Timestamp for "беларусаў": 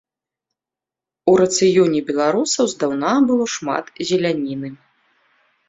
2.09-2.65